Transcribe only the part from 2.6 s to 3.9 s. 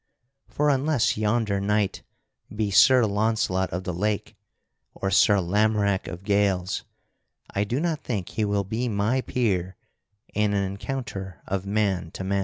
Sir Launcelot of